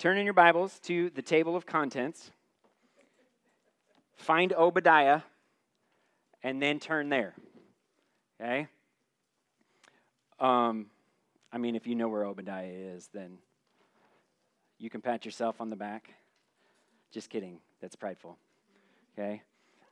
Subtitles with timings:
[0.00, 2.30] turn in your Bibles to the table of contents,
[4.16, 5.20] find Obadiah,
[6.42, 7.34] and then turn there.
[8.40, 8.66] Okay?
[10.38, 10.86] Um,
[11.52, 13.36] I mean, if you know where Obadiah is, then
[14.78, 16.14] you can pat yourself on the back.
[17.12, 17.58] Just kidding.
[17.82, 18.38] That's prideful.
[19.18, 19.42] Okay?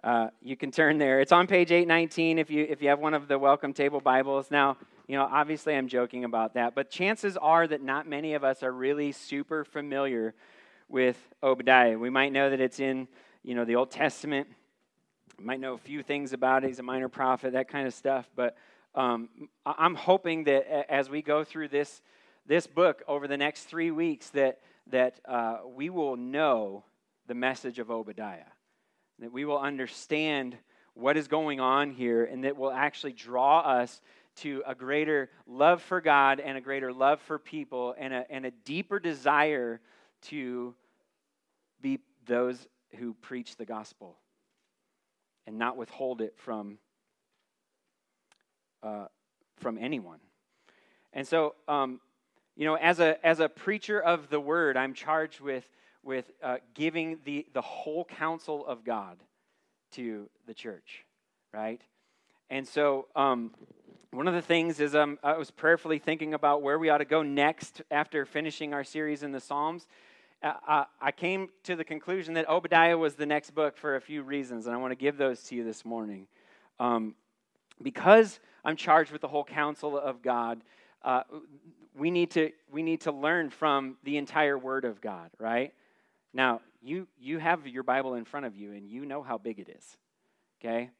[0.02, 1.20] Uh, you can turn there.
[1.20, 4.50] It's on page 819 if you, if you have one of the welcome table Bibles.
[4.50, 4.78] Now,
[5.08, 8.62] you know, obviously I'm joking about that, but chances are that not many of us
[8.62, 10.34] are really super familiar
[10.88, 11.98] with Obadiah.
[11.98, 13.08] We might know that it's in,
[13.42, 14.46] you know, the Old Testament.
[15.38, 16.68] We might know a few things about it.
[16.68, 18.28] He's a minor prophet, that kind of stuff.
[18.36, 18.56] But
[18.94, 19.28] um,
[19.64, 22.02] I'm hoping that as we go through this,
[22.46, 26.84] this book over the next three weeks, that, that uh, we will know
[27.26, 28.44] the message of Obadiah
[29.18, 30.56] that we will understand
[30.94, 34.00] what is going on here, and that will actually draw us
[34.42, 38.46] to a greater love for God and a greater love for people and a, and
[38.46, 39.80] a deeper desire
[40.22, 40.74] to
[41.80, 44.16] be those who preach the gospel
[45.46, 46.78] and not withhold it from,
[48.82, 49.06] uh,
[49.56, 50.20] from anyone.
[51.12, 52.00] And so, um,
[52.56, 55.68] you know, as a, as a preacher of the word, I'm charged with
[56.02, 59.18] with uh, giving the, the whole counsel of God
[59.92, 61.04] to the church,
[61.52, 61.82] right?
[62.50, 63.52] And so, um,
[64.10, 67.04] one of the things is um, I was prayerfully thinking about where we ought to
[67.04, 69.86] go next after finishing our series in the Psalms.
[70.42, 74.22] Uh, I came to the conclusion that Obadiah was the next book for a few
[74.22, 76.26] reasons, and I want to give those to you this morning.
[76.80, 77.16] Um,
[77.82, 80.60] because I'm charged with the whole counsel of God,
[81.02, 81.22] uh,
[81.94, 85.74] we, need to, we need to learn from the entire Word of God, right?
[86.32, 89.58] Now, you, you have your Bible in front of you and you know how big
[89.58, 89.96] it is,
[90.60, 90.90] okay?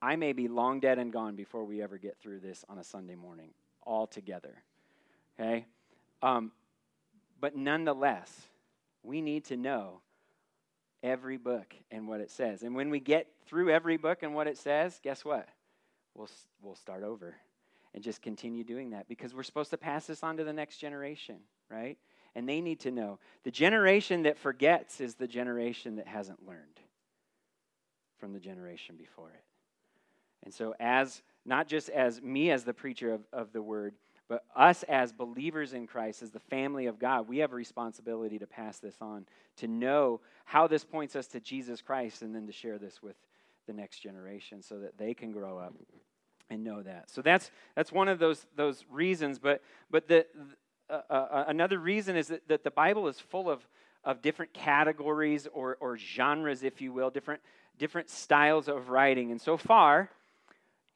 [0.00, 2.84] I may be long dead and gone before we ever get through this on a
[2.84, 3.50] Sunday morning,
[3.82, 4.62] all together,
[5.38, 5.66] okay?
[6.22, 6.52] Um,
[7.40, 8.32] but nonetheless,
[9.02, 10.00] we need to know
[11.02, 12.62] every book and what it says.
[12.62, 15.48] And when we get through every book and what it says, guess what?
[16.14, 16.28] We'll,
[16.62, 17.36] we'll start over
[17.94, 20.78] and just continue doing that because we're supposed to pass this on to the next
[20.78, 21.36] generation,
[21.70, 21.98] right?
[22.38, 23.18] and they need to know.
[23.42, 26.80] The generation that forgets is the generation that hasn't learned
[28.18, 29.42] from the generation before it.
[30.44, 33.94] And so, as not just as me as the preacher of, of the word,
[34.28, 38.38] but us as believers in Christ, as the family of God, we have a responsibility
[38.38, 39.24] to pass this on,
[39.56, 43.16] to know how this points us to Jesus Christ, and then to share this with
[43.66, 45.74] the next generation so that they can grow up
[46.50, 47.10] and know that.
[47.10, 49.38] So that's that's one of those those reasons.
[49.38, 50.26] But but the
[50.90, 53.66] uh, uh, uh, another reason is that, that the Bible is full of,
[54.04, 57.42] of different categories or, or genres, if you will, different,
[57.78, 59.30] different styles of writing.
[59.30, 60.10] And so far,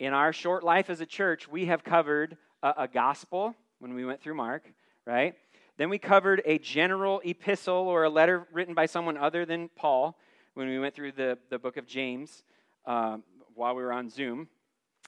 [0.03, 4.05] in our short life as a church, we have covered a, a gospel when we
[4.05, 4.65] went through Mark,
[5.07, 5.37] right?
[5.79, 10.19] Then we covered a general epistle or a letter written by someone other than Paul
[10.55, 12.43] when we went through the, the book of James
[12.85, 13.23] um,
[13.55, 14.49] while we were on Zoom.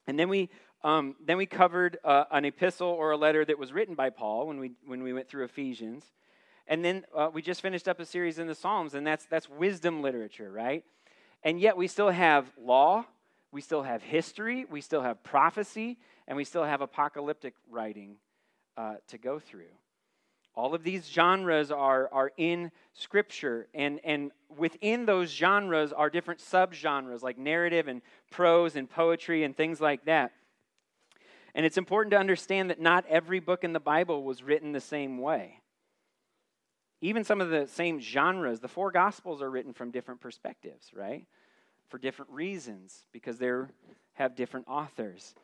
[0.06, 0.48] And then we
[0.84, 4.46] um, then we covered uh, an epistle or a letter that was written by Paul
[4.46, 6.04] when we, when we went through Ephesians.
[6.68, 9.48] And then uh, we just finished up a series in the Psalms, and that's, that's
[9.48, 10.84] wisdom literature, right?
[11.42, 13.06] And yet we still have law,
[13.54, 18.16] we still have history, we still have prophecy, and we still have apocalyptic writing
[18.76, 19.70] uh, to go through.
[20.56, 26.40] All of these genres are, are in Scripture, and, and within those genres are different
[26.40, 30.32] subgenres like narrative and prose and poetry and things like that.
[31.54, 34.80] And it's important to understand that not every book in the Bible was written the
[34.80, 35.60] same way.
[37.00, 41.26] Even some of the same genres, the four Gospels are written from different perspectives, right?
[41.88, 43.50] For different reasons, because they
[44.14, 45.34] have different authors.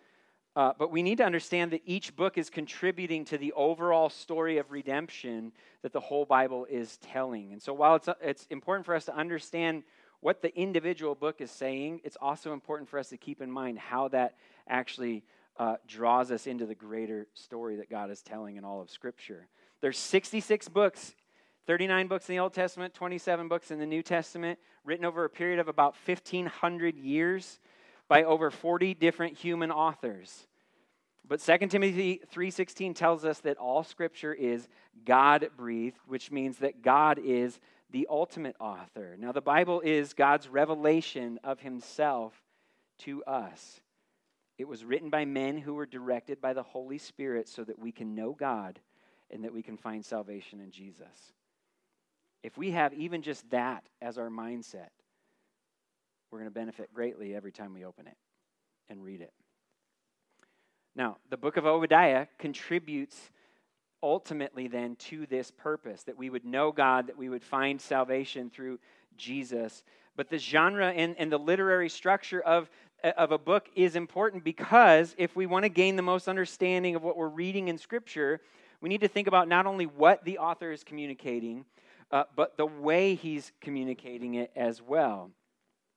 [0.56, 4.58] Uh, but we need to understand that each book is contributing to the overall story
[4.58, 5.52] of redemption
[5.82, 7.52] that the whole Bible is telling.
[7.52, 9.84] And so while it's, it's important for us to understand
[10.20, 13.78] what the individual book is saying, it's also important for us to keep in mind
[13.78, 14.34] how that
[14.68, 15.22] actually
[15.56, 19.46] uh, draws us into the greater story that God is telling in all of Scripture.
[19.80, 21.14] There's 66 books,
[21.70, 25.30] 39 books in the Old Testament, 27 books in the New Testament, written over a
[25.30, 27.60] period of about 1,500 years
[28.08, 30.48] by over 40 different human authors.
[31.24, 34.66] But 2 Timothy 3:16 tells us that all scripture is
[35.04, 39.16] God-breathed, which means that God is the ultimate author.
[39.16, 42.34] Now the Bible is God's revelation of himself
[42.98, 43.80] to us.
[44.58, 47.92] It was written by men who were directed by the Holy Spirit so that we
[47.92, 48.80] can know God
[49.30, 51.32] and that we can find salvation in Jesus.
[52.42, 54.88] If we have even just that as our mindset,
[56.30, 58.16] we're going to benefit greatly every time we open it
[58.88, 59.32] and read it.
[60.96, 63.30] Now, the book of Obadiah contributes
[64.02, 68.50] ultimately then to this purpose that we would know God, that we would find salvation
[68.50, 68.78] through
[69.16, 69.82] Jesus.
[70.16, 72.70] But the genre and, and the literary structure of,
[73.02, 77.02] of a book is important because if we want to gain the most understanding of
[77.02, 78.40] what we're reading in Scripture,
[78.80, 81.64] we need to think about not only what the author is communicating,
[82.10, 85.30] uh, but the way he's communicating it as well.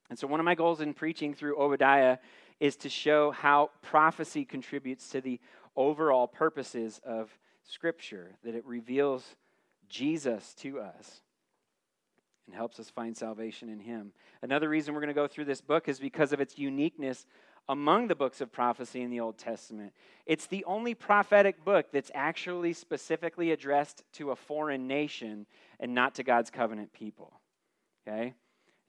[0.09, 2.17] And so, one of my goals in preaching through Obadiah
[2.59, 5.39] is to show how prophecy contributes to the
[5.75, 9.35] overall purposes of Scripture, that it reveals
[9.89, 11.21] Jesus to us
[12.45, 14.11] and helps us find salvation in Him.
[14.41, 17.25] Another reason we're going to go through this book is because of its uniqueness
[17.69, 19.93] among the books of prophecy in the Old Testament.
[20.25, 25.45] It's the only prophetic book that's actually specifically addressed to a foreign nation
[25.79, 27.39] and not to God's covenant people.
[28.05, 28.33] Okay?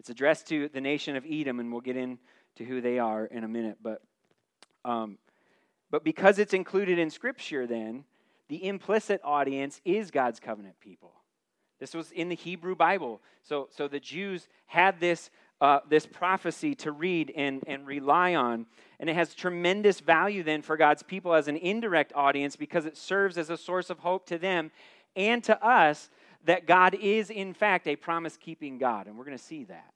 [0.01, 3.45] It's addressed to the nation of Edom, and we'll get into who they are in
[3.45, 3.79] a minute.
[3.83, 4.03] But,
[4.85, 5.19] um,
[5.91, 8.05] but because it's included in Scripture, then,
[8.49, 11.13] the implicit audience is God's covenant people.
[11.81, 13.21] This was in the Hebrew Bible.
[13.43, 15.31] So, so the Jews had this,
[15.65, 18.67] uh, this prophecy to read and, and rely on.
[19.01, 22.99] And it has tremendous value then for God's people as an indirect audience because it
[22.99, 24.71] serves as a source of hope to them
[25.17, 26.11] and to us
[26.45, 29.07] that God is, in fact, a promise keeping God.
[29.07, 29.95] And we're going to see that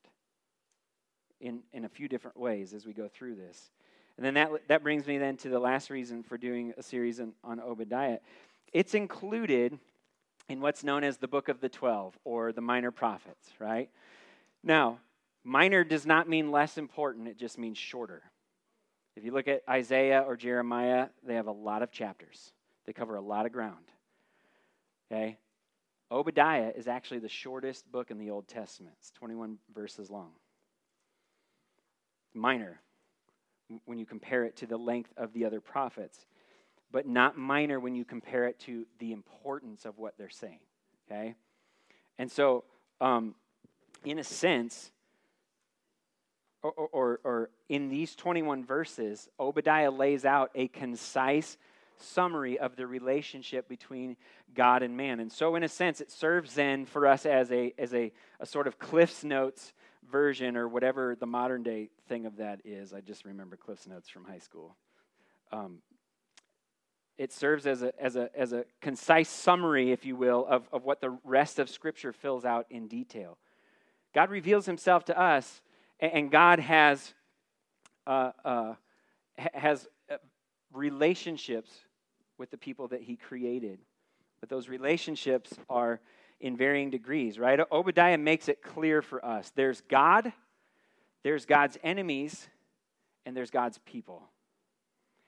[1.39, 3.71] in, in a few different ways as we go through this.
[4.17, 7.21] And then that, that brings me then to the last reason for doing a series
[7.21, 8.21] on, on Obadiah.
[8.73, 9.79] It's included
[10.49, 13.91] in what's known as the Book of the Twelve or the Minor Prophets, right?
[14.65, 14.99] Now,
[15.49, 18.23] minor does not mean less important, it just means shorter.
[19.17, 22.53] If you look at Isaiah or Jeremiah, they have a lot of chapters,
[22.85, 23.87] they cover a lot of ground.
[25.11, 25.39] Okay?
[26.11, 30.33] Obadiah is actually the shortest book in the Old Testament, it's 21 verses long.
[32.35, 32.81] Minor,
[33.87, 36.27] when you compare it to the length of the other prophets,
[36.93, 40.61] but not minor when you compare it to the importance of what they're saying.
[41.11, 41.35] Okay?
[42.19, 42.65] And so,
[43.01, 43.35] um,
[44.05, 44.91] in a sense,
[46.77, 51.57] or, or, in these 21 verses, Obadiah lays out a concise
[51.97, 54.17] summary of the relationship between
[54.55, 55.21] God and man.
[55.21, 58.47] And so, in a sense, it serves then for us as a, as a, a
[58.47, 59.73] sort of CliffsNotes
[60.11, 62.93] version or whatever the modern day thing of that is.
[62.93, 64.77] I just remember CliffsNotes from high school.
[65.53, 65.79] Um,
[67.19, 70.85] it serves as a, as, a, as a concise summary, if you will, of, of
[70.85, 73.39] what the rest of Scripture fills out in detail.
[74.15, 75.61] God reveals himself to us,
[76.01, 77.15] and God has,
[78.07, 78.75] uh, uh,
[79.37, 80.17] has uh,
[80.73, 81.71] relationships
[82.39, 83.79] with the people that he created.
[84.41, 86.01] But those relationships are
[86.41, 87.59] in varying degrees, right?
[87.73, 90.33] Obadiah makes it clear for us there's God,
[91.25, 92.49] there's God's enemies,
[93.27, 94.23] and there's God's people.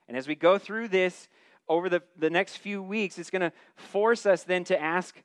[0.08, 1.28] And as we go through this
[1.68, 5.20] over the, the next few weeks, it's going to force us then to ask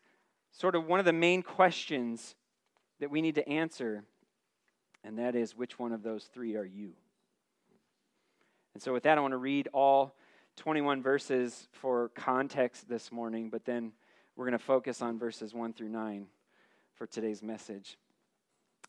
[0.51, 2.35] sort of one of the main questions
[2.99, 4.03] that we need to answer,
[5.05, 6.93] and that is which one of those three are you?
[8.73, 10.15] And so, with that, I want to read all
[10.57, 13.91] 21 verses for context this morning, but then
[14.35, 16.27] we're going to focus on verses 1 through 9
[16.95, 17.97] for today's message.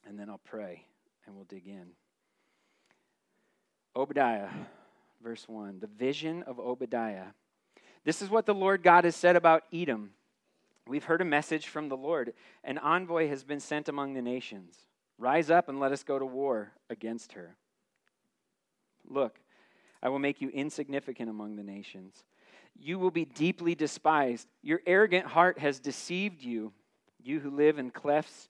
[0.06, 0.84] And then I'll pray
[1.26, 1.86] and we'll dig in.
[3.94, 4.48] Obadiah,
[5.22, 5.80] verse 1.
[5.80, 7.26] The vision of Obadiah.
[8.04, 10.10] This is what the Lord God has said about Edom.
[10.86, 12.32] We've heard a message from the Lord.
[12.62, 14.86] An envoy has been sent among the nations.
[15.18, 17.56] Rise up and let us go to war against her.
[19.08, 19.38] Look,
[20.02, 22.24] I will make you insignificant among the nations
[22.80, 24.48] you will be deeply despised.
[24.62, 26.72] Your arrogant heart has deceived you,
[27.22, 28.48] you who live in clefts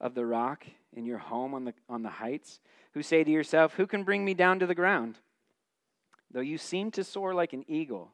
[0.00, 2.60] of the rock in your home on the, on the heights,
[2.92, 5.18] who say to yourself, Who can bring me down to the ground?
[6.30, 8.12] Though you seem to soar like an eagle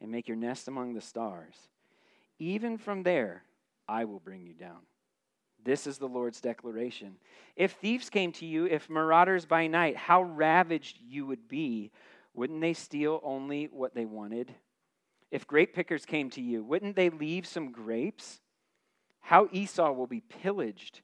[0.00, 1.54] and make your nest among the stars,
[2.38, 3.44] even from there
[3.88, 4.80] I will bring you down.
[5.64, 7.16] This is the Lord's declaration.
[7.56, 11.92] If thieves came to you, if marauders by night, how ravaged you would be.
[12.34, 14.54] Wouldn't they steal only what they wanted?
[15.30, 18.40] If grape pickers came to you, wouldn't they leave some grapes?
[19.20, 21.02] How Esau will be pillaged,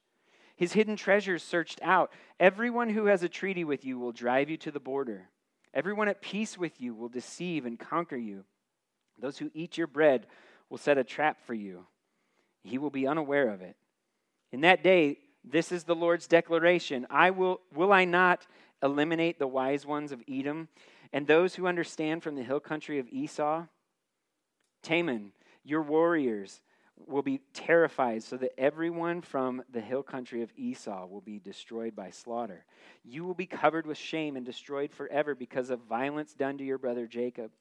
[0.57, 2.11] his hidden treasures searched out.
[2.39, 5.29] Everyone who has a treaty with you will drive you to the border.
[5.71, 8.43] Everyone at peace with you will deceive and conquer you.
[9.19, 10.25] Those who eat your bread
[10.69, 11.85] will set a trap for you.
[12.63, 13.75] He will be unaware of it.
[14.51, 18.45] In that day, this is the Lord's declaration I will, will I not
[18.83, 20.67] eliminate the wise ones of Edom
[21.13, 23.65] and those who understand from the hill country of Esau?
[24.83, 25.31] Teman,
[25.63, 26.61] your warriors
[27.05, 31.95] will be terrified, so that everyone from the hill country of Esau will be destroyed
[31.95, 32.65] by slaughter.
[33.03, 36.79] You will be covered with shame and destroyed forever because of violence done to your
[36.79, 37.51] brother Jacob.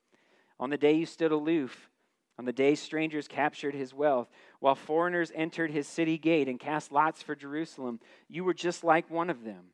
[0.59, 1.91] On the day you stood aloof,
[2.39, 4.29] On the day strangers captured his wealth,
[4.61, 9.11] while foreigners entered his city gate and cast lots for Jerusalem, you were just like
[9.11, 9.67] one of them.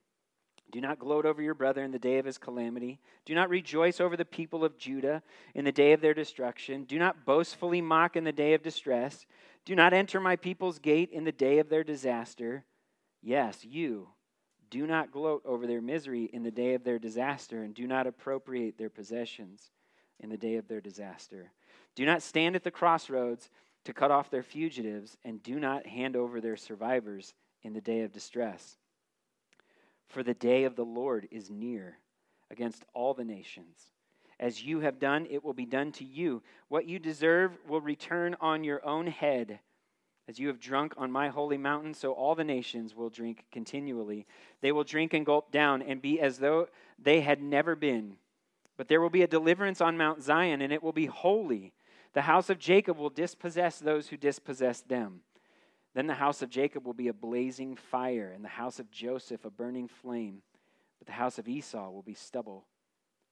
[0.71, 2.99] Do not gloat over your brother in the day of his calamity.
[3.27, 5.23] Do not rejoice over the people of Judah
[5.55, 6.85] in the day of their destruction.
[6.85, 9.27] Do not boastfully mock in the day of distress.
[9.67, 12.65] Do not enter my people's gate in the day of their disaster.
[13.21, 14.09] Yes, you.
[14.71, 18.07] Do not gloat over their misery in the day of their disaster, and do not
[18.07, 19.71] appropriate their possessions
[20.21, 21.53] in the day of their disaster.
[21.95, 23.51] Do not stand at the crossroads
[23.85, 28.03] to cut off their fugitives, and do not hand over their survivors in the day
[28.03, 28.77] of distress.
[30.07, 31.99] For the day of the Lord is near
[32.51, 33.91] against all the nations.
[34.39, 36.43] As you have done, it will be done to you.
[36.69, 39.61] What you deserve will return on your own head.
[40.29, 44.27] As you have drunk on my holy mountain, so all the nations will drink continually.
[44.61, 46.69] They will drink and gulp down and be as though
[46.99, 48.17] they had never been.
[48.77, 51.73] But there will be a deliverance on Mount Zion, and it will be holy
[52.15, 55.21] the house of Jacob will dispossess those who dispossess them.
[55.95, 59.45] Then the house of Jacob will be a blazing fire, and the house of Joseph
[59.45, 60.43] a burning flame.
[60.99, 62.65] But the house of Esau will be stubble.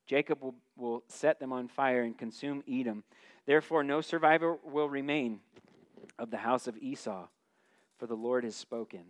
[0.06, 3.04] Jacob will, will set them on fire and consume Edom.
[3.46, 5.40] Therefore, no survivor will remain
[6.18, 7.28] of the house of Esau,
[7.98, 9.04] for the Lord has spoken.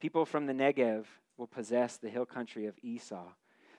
[0.00, 1.04] People from the Negev
[1.36, 3.26] will possess the hill country of Esau.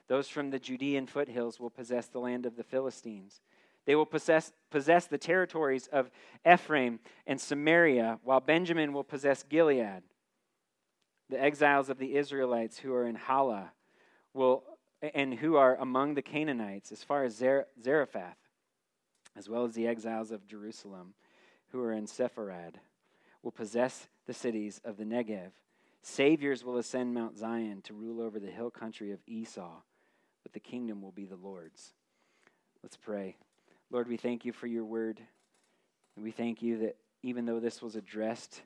[0.06, 3.40] Those from the Judean foothills will possess the land of the Philistines.
[3.88, 6.10] They will possess, possess the territories of
[6.46, 10.02] Ephraim and Samaria, while Benjamin will possess Gilead.
[11.30, 13.72] The exiles of the Israelites who are in Halah
[14.34, 14.62] will,
[15.14, 17.42] and who are among the Canaanites, as far as
[17.82, 18.36] Zarephath,
[19.34, 21.14] as well as the exiles of Jerusalem
[21.68, 22.74] who are in Sepharad,
[23.42, 25.52] will possess the cities of the Negev.
[26.02, 29.80] Saviors will ascend Mount Zion to rule over the hill country of Esau,
[30.42, 31.94] but the kingdom will be the Lord's.
[32.82, 33.38] Let's pray.
[33.90, 35.20] Lord, we thank you for your word.
[36.16, 38.62] And we thank you that even though this was addressed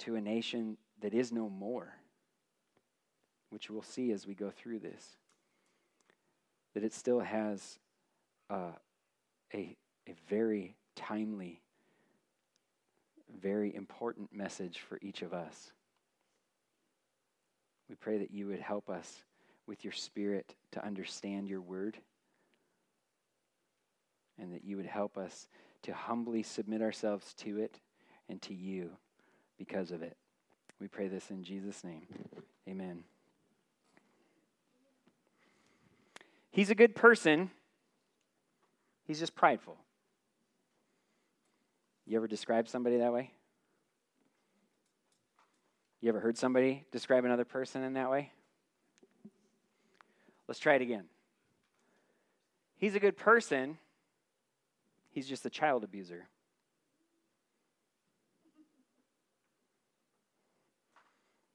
[0.00, 1.94] to a nation that is no more,
[3.50, 5.16] which we'll see as we go through this,
[6.74, 7.78] that it still has
[8.50, 8.72] uh,
[9.54, 9.76] a,
[10.06, 11.62] a very timely,
[13.40, 15.72] very important message for each of us.
[17.88, 19.22] We pray that you would help us
[19.66, 21.96] with your spirit to understand your word
[24.40, 25.48] and that you would help us
[25.82, 27.80] to humbly submit ourselves to it
[28.28, 28.90] and to you
[29.58, 30.16] because of it.
[30.80, 32.02] We pray this in Jesus' name.
[32.68, 33.04] Amen.
[36.50, 37.50] He's a good person,
[39.06, 39.76] he's just prideful.
[42.06, 43.32] You ever describe somebody that way?
[46.00, 48.32] You ever heard somebody describe another person in that way?
[50.46, 51.04] Let's try it again.
[52.76, 53.78] He's a good person,
[55.16, 56.28] He's just a child abuser.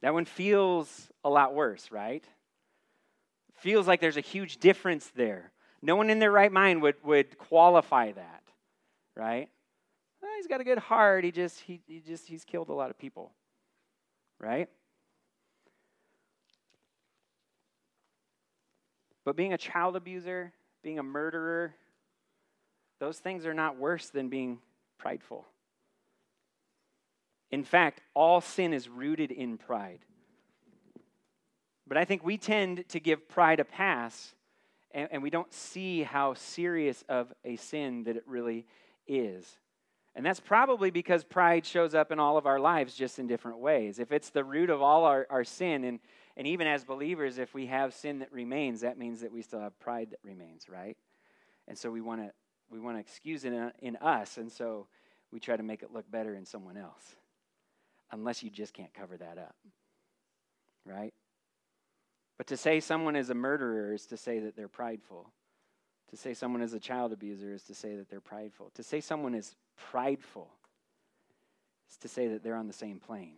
[0.01, 2.25] That one feels a lot worse, right?
[3.57, 5.51] Feels like there's a huge difference there.
[5.79, 8.41] No one in their right mind would, would qualify that,
[9.15, 9.47] right?
[10.23, 11.23] Well, he's got a good heart.
[11.23, 13.31] He just he, he just he's killed a lot of people,
[14.39, 14.69] right?
[19.23, 20.51] But being a child abuser,
[20.81, 21.75] being a murderer,
[23.01, 24.59] those things are not worse than being
[24.99, 25.43] prideful.
[27.49, 30.05] In fact, all sin is rooted in pride.
[31.87, 34.35] But I think we tend to give pride a pass,
[34.91, 38.67] and, and, we don't see how serious of a sin that it really
[39.07, 39.57] is.
[40.13, 43.57] And that's probably because pride shows up in all of our lives just in different
[43.57, 43.97] ways.
[43.97, 45.99] If it's the root of all our, our sin, and,
[46.37, 49.61] and even as believers, if we have sin that remains, that means that we still
[49.61, 50.97] have pride that remains, right?
[51.67, 52.31] And so we want to
[52.71, 54.87] we want to excuse it in, in us, and so
[55.31, 57.15] we try to make it look better in someone else.
[58.11, 59.55] Unless you just can't cover that up.
[60.85, 61.13] Right?
[62.37, 65.31] But to say someone is a murderer is to say that they're prideful.
[66.09, 68.71] To say someone is a child abuser is to say that they're prideful.
[68.75, 70.49] To say someone is prideful
[71.89, 73.37] is to say that they're on the same plane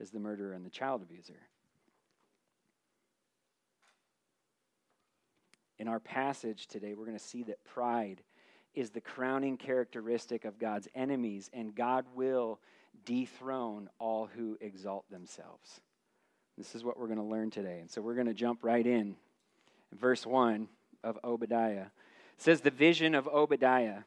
[0.00, 1.40] as the murderer and the child abuser.
[5.78, 8.22] In our passage today, we're going to see that pride
[8.74, 12.60] is the crowning characteristic of God's enemies, and God will
[13.04, 15.80] dethrone all who exalt themselves.
[16.56, 17.78] This is what we're going to learn today.
[17.80, 19.16] And so we're going to jump right in.
[19.92, 20.68] Verse 1
[21.04, 21.86] of Obadiah
[22.36, 24.00] it says, The vision of Obadiah.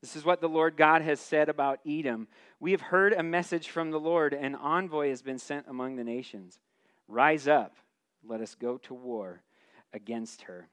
[0.00, 2.28] This is what the Lord God has said about Edom.
[2.58, 4.32] We have heard a message from the Lord.
[4.32, 6.58] An envoy has been sent among the nations.
[7.06, 7.76] Rise up,
[8.24, 9.42] let us go to war
[9.92, 10.68] against her.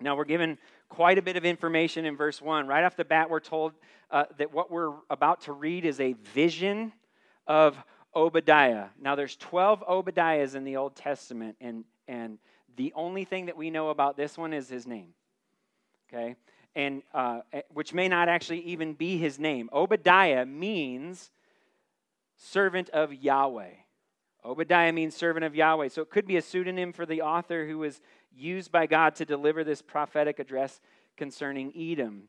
[0.00, 2.66] Now, we're given quite a bit of information in verse 1.
[2.66, 3.72] Right off the bat, we're told
[4.10, 6.92] uh, that what we're about to read is a vision
[7.46, 7.76] of
[8.14, 8.86] Obadiah.
[9.00, 12.38] Now, there's 12 Obadiahs in the Old Testament, and, and
[12.76, 15.12] the only thing that we know about this one is his name.
[16.12, 16.36] Okay?
[16.74, 19.68] And uh, eh, which may not actually even be his name.
[19.72, 21.30] Obadiah means
[22.36, 23.74] servant of Yahweh.
[24.44, 25.88] Obadiah means servant of Yahweh.
[25.88, 28.00] So it could be a pseudonym for the author who was
[28.36, 30.80] used by God to deliver this prophetic address
[31.16, 32.28] concerning Edom.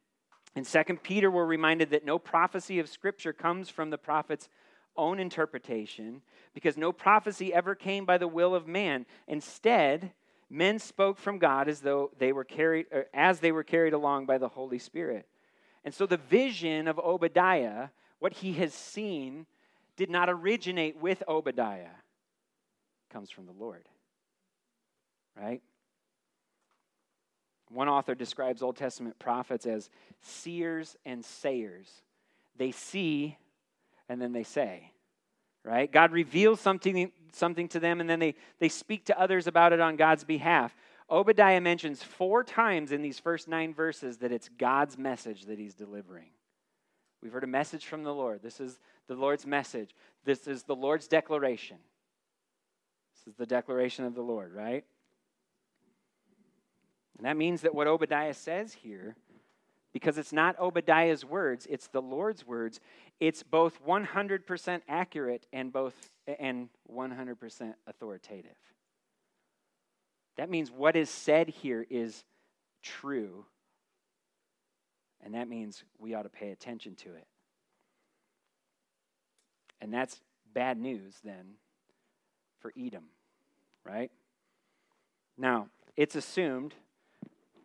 [0.55, 4.49] In 2 Peter, we're reminded that no prophecy of Scripture comes from the prophet's
[4.97, 6.21] own interpretation
[6.53, 9.05] because no prophecy ever came by the will of man.
[9.27, 10.11] Instead,
[10.49, 14.25] men spoke from God as though they were carried er, as they were carried along
[14.25, 15.25] by the Holy Spirit.
[15.85, 17.87] And so the vision of Obadiah,
[18.19, 19.45] what he has seen,
[19.95, 21.85] did not originate with Obadiah.
[21.85, 23.87] It comes from the Lord.
[25.39, 25.61] Right?
[27.73, 29.89] One author describes Old Testament prophets as
[30.21, 31.89] seers and sayers.
[32.57, 33.37] They see
[34.09, 34.91] and then they say,
[35.63, 35.89] right?
[35.89, 39.79] God reveals something, something to them and then they, they speak to others about it
[39.79, 40.75] on God's behalf.
[41.09, 45.73] Obadiah mentions four times in these first nine verses that it's God's message that he's
[45.73, 46.29] delivering.
[47.21, 48.41] We've heard a message from the Lord.
[48.41, 49.93] This is the Lord's message.
[50.25, 51.77] This is the Lord's declaration.
[53.13, 54.85] This is the declaration of the Lord, right?
[57.21, 59.15] And that means that what Obadiah says here,
[59.93, 62.79] because it's not Obadiah's words, it's the Lord's words,
[63.19, 65.93] it's both 100% accurate and both
[66.39, 68.55] and 100% authoritative.
[70.37, 72.23] That means what is said here is
[72.81, 73.45] true.
[75.23, 77.27] And that means we ought to pay attention to it.
[79.79, 80.19] And that's
[80.55, 81.53] bad news then
[82.61, 83.03] for Edom,
[83.85, 84.09] right?
[85.37, 86.73] Now, it's assumed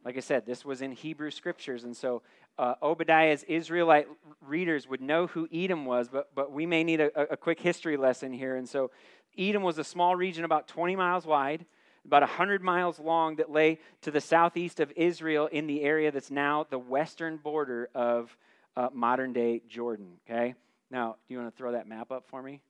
[0.07, 2.23] like I said, this was in Hebrew scriptures, and so
[2.59, 4.07] uh, Obadiah's Israelite
[4.41, 7.97] readers would know who Edom was, but, but we may need a, a quick history
[7.97, 8.55] lesson here.
[8.55, 8.93] And so,
[9.37, 11.67] Edom was a small region about 20 miles wide,
[12.05, 16.31] about 100 miles long, that lay to the southeast of Israel in the area that's
[16.31, 18.37] now the western border of
[18.77, 20.13] uh, modern day Jordan.
[20.31, 20.55] Okay?
[20.89, 22.61] Now, do you want to throw that map up for me?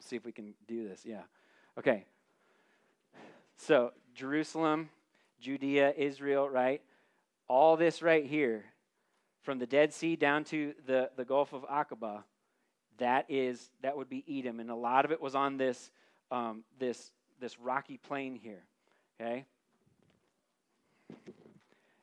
[0.00, 1.02] See if we can do this.
[1.04, 1.24] Yeah.
[1.78, 2.06] Okay.
[3.58, 4.88] So, Jerusalem,
[5.40, 6.82] Judea, Israel, right?
[7.48, 8.64] All this right here,
[9.42, 12.24] from the Dead Sea down to the, the Gulf of Aqaba,
[12.98, 15.90] that is that would be Edom, and a lot of it was on this
[16.30, 18.64] um, this this rocky plain here.
[19.20, 19.44] Okay,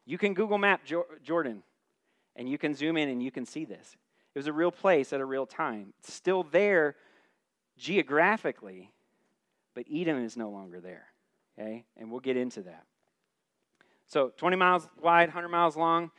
[0.05, 0.81] you can Google Map
[1.23, 1.63] Jordan,
[2.35, 3.95] and you can zoom in and you can see this.
[4.33, 5.93] It was a real place at a real time.
[5.99, 6.95] It's still there
[7.77, 8.91] geographically,
[9.75, 11.07] but Edom is no longer there.
[11.59, 12.85] Okay, and we'll get into that.
[14.13, 16.11] So 20 miles wide, 100 miles long.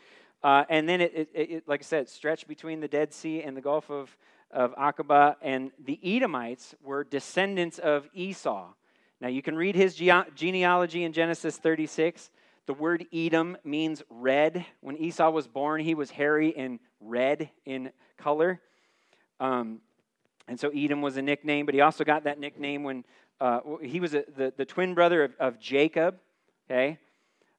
[0.42, 3.57] Uh, and then, it, it, it, like I said, stretched between the Dead Sea and
[3.57, 4.16] the Gulf of,
[4.50, 5.37] of Aqaba.
[5.40, 8.66] And the Edomites were descendants of Esau.
[9.20, 12.30] Now, you can read his ge- genealogy in Genesis 36.
[12.66, 14.66] The word Edom means red.
[14.80, 18.61] When Esau was born, he was hairy and red in color.
[19.38, 19.78] Um,
[20.48, 23.04] and so Edom was a nickname, but he also got that nickname when
[23.40, 26.16] uh, he was a, the, the twin brother of, of Jacob.
[26.68, 26.98] Okay?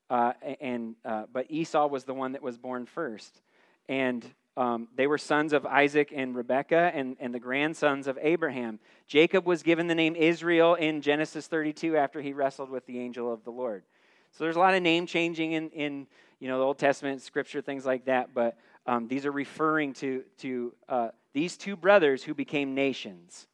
[0.10, 3.42] Uh, and uh, but Esau was the one that was born first,
[3.90, 4.26] and
[4.58, 8.80] um, they were sons of Isaac and Rebekah, and, and the grandsons of Abraham.
[9.08, 13.34] Jacob was given the name Israel in Genesis 32 after he wrestled with the angel
[13.34, 13.84] of the Lord.
[14.32, 16.08] So there's a lot of name changing in, in
[16.40, 18.34] you know the Old Testament scripture, things like that.
[18.34, 23.48] But um, these are referring to to uh, these two brothers who became nations.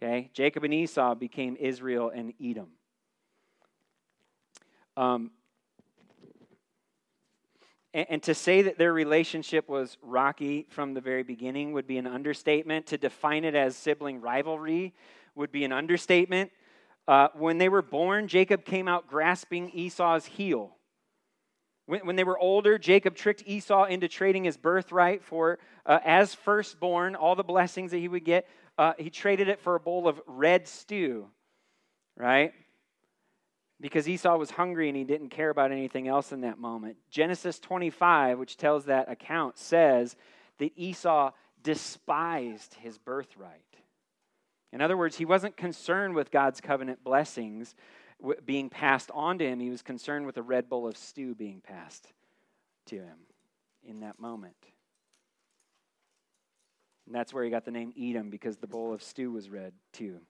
[0.00, 2.68] Okay, Jacob and Esau became Israel and Edom.
[4.96, 5.30] Um,
[7.96, 11.96] and, and to say that their relationship was rocky from the very beginning would be
[11.96, 12.86] an understatement.
[12.88, 14.94] To define it as sibling rivalry
[15.34, 16.52] would be an understatement.
[17.08, 20.76] Uh, when they were born, Jacob came out grasping Esau's heel.
[21.86, 26.34] When, when, they were older, Jacob tricked Esau into trading his birthright for, uh, as
[26.34, 28.46] firstborn, all the blessings that he would get.
[28.76, 31.28] Uh, he traded it for a bowl of red stew,
[32.16, 32.52] right?
[33.80, 36.96] Because Esau was hungry and he didn't care about anything else in that moment.
[37.10, 40.16] Genesis 25, which tells that account, says
[40.58, 43.60] that Esau despised his birthright.
[44.72, 47.74] In other words, he wasn't concerned with God's covenant blessings
[48.44, 51.60] being passed on to him, he was concerned with a red bowl of stew being
[51.60, 52.12] passed
[52.86, 53.18] to him
[53.84, 54.56] in that moment.
[57.06, 59.74] And that's where he got the name Edom because the bowl of stew was red
[59.92, 60.20] too.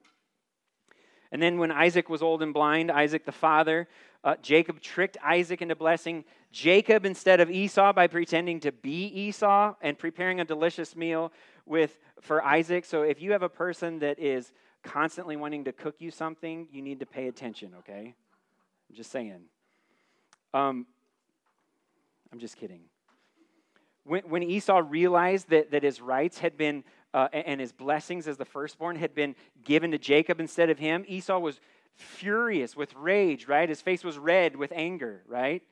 [1.31, 3.87] And then when Isaac was old and blind, Isaac the father,
[4.23, 9.75] uh, Jacob tricked Isaac into blessing Jacob instead of Esau by pretending to be Esau
[9.81, 11.31] and preparing a delicious meal
[11.65, 12.85] with for Isaac.
[12.85, 14.51] So if you have a person that is
[14.83, 18.13] constantly wanting to cook you something, you need to pay attention, okay?
[18.89, 19.41] I'm just saying.
[20.53, 20.85] Um,
[22.31, 22.81] I'm just kidding.
[24.03, 26.83] When, when Esau realized that, that his rights had been,
[27.13, 31.05] uh, and his blessings as the firstborn had been given to Jacob instead of him,
[31.07, 31.59] Esau was
[31.95, 33.69] furious with rage, right?
[33.69, 35.63] His face was red with anger, right?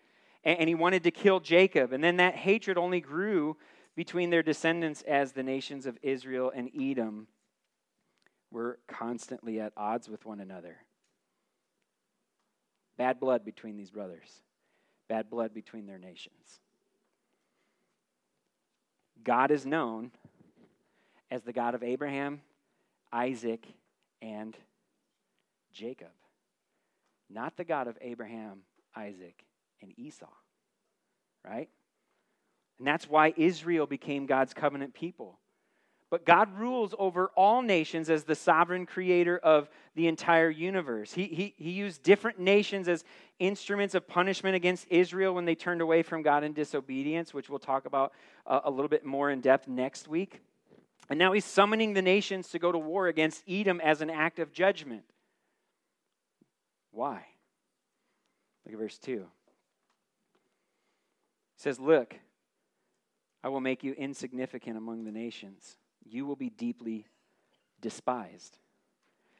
[0.43, 1.93] And, and he wanted to kill Jacob.
[1.93, 3.57] And then that hatred only grew
[3.95, 7.27] between their descendants as the nations of Israel and Edom
[8.51, 10.77] were constantly at odds with one another.
[12.97, 14.41] Bad blood between these brothers,
[15.09, 16.59] bad blood between their nations.
[19.23, 20.11] God is known
[21.31, 22.41] as the God of Abraham,
[23.11, 23.65] Isaac,
[24.21, 24.55] and
[25.73, 26.11] Jacob,
[27.29, 28.59] not the God of Abraham,
[28.95, 29.43] Isaac,
[29.81, 30.25] and Esau.
[31.43, 31.69] Right?
[32.79, 35.39] And that's why Israel became God's covenant people.
[36.11, 41.11] But God rules over all nations as the sovereign creator of the entire universe.
[41.11, 43.03] He, he, he used different nations as
[43.39, 47.59] instruments of punishment against Israel when they turned away from God in disobedience, which we'll
[47.59, 48.13] talk about
[48.45, 50.41] uh, a little bit more in depth next week.
[51.09, 54.39] And now he's summoning the nations to go to war against Edom as an act
[54.39, 55.03] of judgment.
[56.91, 57.25] Why?
[58.65, 59.17] Look at verse 2.
[59.17, 59.21] He
[61.57, 62.15] says, Look,
[63.43, 65.77] I will make you insignificant among the nations.
[66.03, 67.05] You will be deeply
[67.81, 68.57] despised.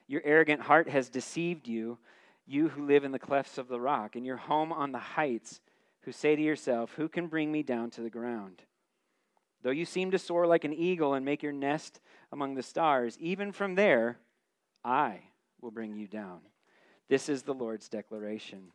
[0.08, 1.97] Your arrogant heart has deceived you,
[2.45, 5.62] you who live in the clefts of the rock, and your home on the heights,
[6.01, 8.62] who say to yourself, Who can bring me down to the ground?
[9.65, 11.99] Though you seem to soar like an eagle and make your nest
[12.32, 14.19] among the stars, even from there,
[14.84, 15.21] I
[15.60, 16.41] will bring you down.
[17.10, 18.67] This is the Lord's declaration.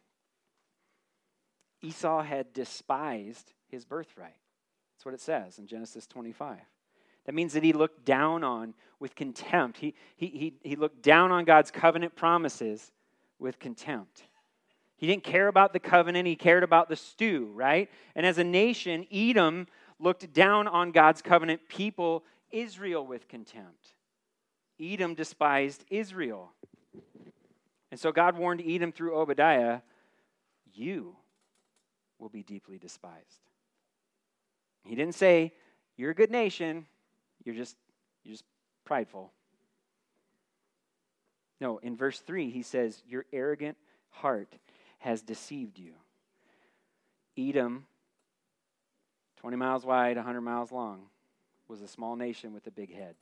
[1.81, 4.35] Esau had despised his birthright.
[4.97, 6.59] That's what it says in Genesis 25.
[7.27, 9.79] That means that he looked down on with contempt.
[9.79, 12.91] He, he, he, he looked down on God's covenant promises
[13.39, 14.25] with contempt.
[14.97, 17.89] He didn't care about the covenant, he cared about the stew, right?
[18.17, 19.69] And as a nation, Edom
[20.01, 23.95] looked down on God's covenant people, Israel, with contempt.
[24.81, 26.53] Edom despised Israel.
[27.91, 29.81] And so God warned Edom through Obadiah,
[30.73, 31.17] You
[32.19, 33.41] will be deeply despised.
[34.85, 35.53] He didn't say,
[35.97, 36.87] You're a good nation,
[37.45, 37.77] you're just,
[38.25, 38.45] you're just
[38.85, 39.33] prideful.
[41.61, 43.77] No, in verse 3, he says, Your arrogant
[44.09, 44.55] heart
[44.99, 45.93] has deceived you.
[47.37, 47.87] Edom,
[49.41, 51.03] 20 miles wide, 100 miles long,
[51.67, 53.15] was a small nation with a big head.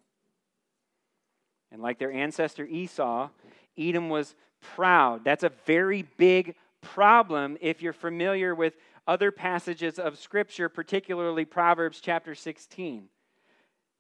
[1.71, 3.29] And like their ancestor Esau,
[3.77, 5.25] Edom was proud.
[5.25, 8.75] That's a very big problem if you're familiar with
[9.07, 13.09] other passages of Scripture, particularly Proverbs chapter 16.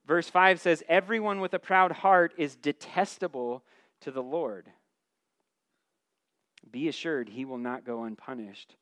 [0.07, 3.63] Verse 5 says, Everyone with a proud heart is detestable
[4.01, 4.67] to the Lord.
[6.71, 8.75] Be assured he will not go unpunished.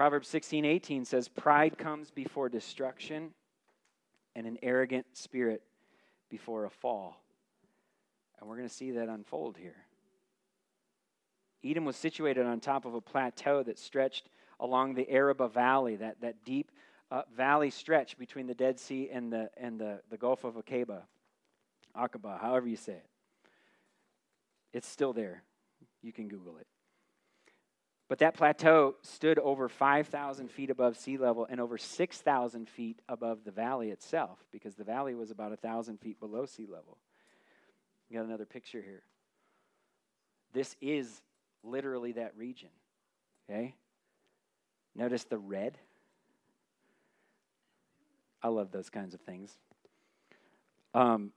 [0.00, 3.34] Proverbs 16, 18 says, Pride comes before destruction,
[4.34, 5.60] and an arrogant spirit
[6.30, 7.22] before a fall.
[8.40, 9.76] And we're going to see that unfold here.
[11.62, 16.22] Edom was situated on top of a plateau that stretched along the Arabah Valley, that,
[16.22, 16.70] that deep
[17.10, 21.02] uh, valley stretch between the Dead Sea and the, and the, the Gulf of Aqaba,
[21.94, 23.06] Aqaba, however you say it.
[24.72, 25.42] It's still there.
[26.00, 26.66] You can Google it.
[28.10, 33.44] But that plateau stood over 5,000 feet above sea level and over 6,000 feet above
[33.44, 36.98] the valley itself because the valley was about 1,000 feet below sea level.
[38.08, 39.04] You got another picture here.
[40.52, 41.22] This is
[41.62, 42.70] literally that region.
[43.48, 43.76] Okay?
[44.96, 45.78] Notice the red.
[48.42, 49.56] I love those kinds of things.
[50.94, 51.30] Um,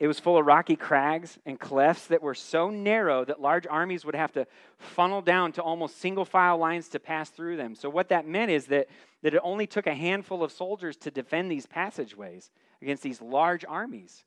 [0.00, 4.04] it was full of rocky crags and clefts that were so narrow that large armies
[4.04, 4.46] would have to
[4.78, 7.74] funnel down to almost single file lines to pass through them.
[7.74, 8.86] So, what that meant is that,
[9.22, 13.64] that it only took a handful of soldiers to defend these passageways against these large
[13.64, 14.24] armies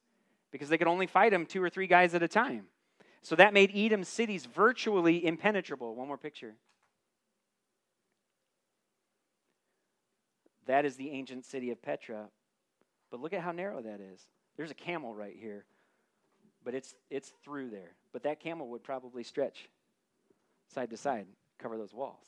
[0.51, 2.65] because they could only fight them two or three guys at a time.
[3.21, 5.95] So, that made Edom's cities virtually impenetrable.
[5.95, 6.55] One more picture.
[10.65, 12.25] That is the ancient city of Petra.
[13.09, 14.21] But look at how narrow that is.
[14.61, 15.65] There's a camel right here,
[16.63, 17.95] but it's, it's through there.
[18.13, 19.67] But that camel would probably stretch
[20.71, 21.25] side to side,
[21.57, 22.27] cover those walls.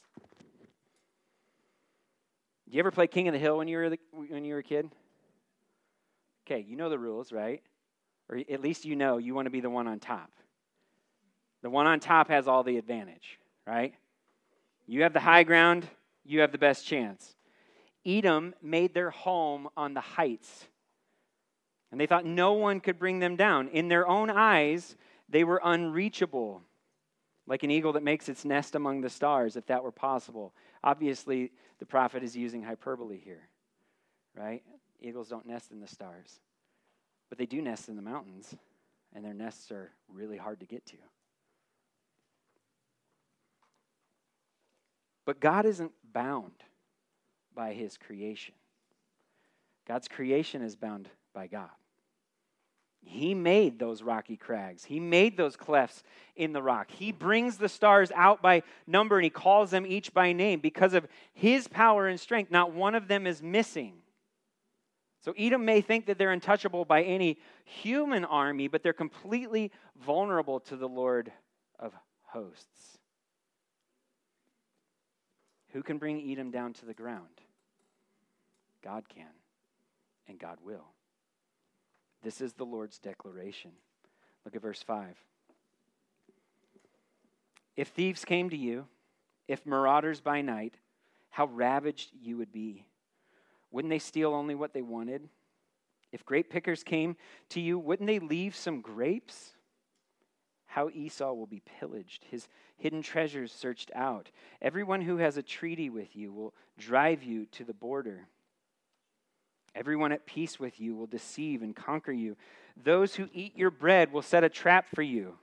[2.67, 4.61] Do you ever play King of the Hill when you were, the, when you were
[4.61, 4.89] a kid?
[6.47, 7.61] Okay, you know the rules, right?
[8.27, 10.31] Or at least you know you want to be the one on top.
[11.61, 13.93] The one on top has all the advantage, right?
[14.87, 15.85] You have the high ground,
[16.25, 17.35] you have the best chance.
[18.03, 20.65] Edom made their home on the heights.
[21.93, 23.67] And they thought no one could bring them down.
[23.67, 24.95] In their own eyes,
[25.29, 26.63] they were unreachable,
[27.45, 30.55] like an eagle that makes its nest among the stars, if that were possible.
[30.83, 33.47] Obviously, the prophet is using hyperbole here,
[34.35, 34.63] right?
[35.01, 36.39] Eagles don't nest in the stars,
[37.29, 38.55] but they do nest in the mountains,
[39.13, 40.97] and their nests are really hard to get to.
[45.25, 46.53] But God isn't bound
[47.53, 48.55] by his creation.
[49.87, 51.69] God's creation is bound by God.
[53.05, 54.85] He made those rocky crags.
[54.85, 56.03] He made those clefts
[56.35, 56.89] in the rock.
[56.89, 60.59] He brings the stars out by number and he calls them each by name.
[60.59, 63.93] Because of his power and strength, not one of them is missing.
[65.23, 69.71] So Edom may think that they're untouchable by any human army, but they're completely
[70.05, 71.31] vulnerable to the Lord
[71.79, 72.97] of hosts.
[75.69, 77.27] Who can bring Edom down to the ground?
[78.83, 79.31] God can,
[80.27, 80.85] and God will.
[82.23, 83.71] This is the Lord's declaration.
[84.45, 85.15] Look at verse 5.
[87.75, 88.85] If thieves came to you,
[89.47, 90.75] if marauders by night,
[91.29, 92.85] how ravaged you would be.
[93.71, 95.27] Wouldn't they steal only what they wanted?
[96.11, 97.17] If grape pickers came
[97.49, 99.53] to you, wouldn't they leave some grapes?
[100.67, 104.29] How Esau will be pillaged, his hidden treasures searched out.
[104.61, 108.27] Everyone who has a treaty with you will drive you to the border.
[109.75, 112.37] Everyone at peace with you will deceive and conquer you.
[112.81, 115.35] Those who eat your bread will set a trap for you.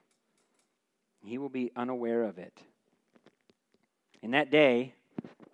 [1.24, 2.62] He will be unaware of it.
[4.22, 4.94] In that day,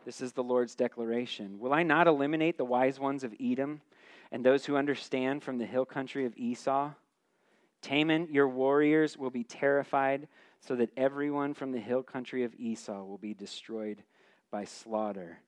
[0.04, 3.80] this is the Lord's declaration Will I not eliminate the wise ones of Edom
[4.30, 6.92] and those who understand from the hill country of Esau?
[7.82, 10.28] Teman, your warriors will be terrified,
[10.60, 14.02] so that everyone from the hill country of Esau will be destroyed
[14.50, 15.38] by slaughter.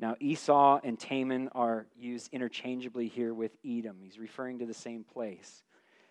[0.00, 3.96] Now, Esau and Taman are used interchangeably here with Edom.
[4.00, 5.64] He's referring to the same place.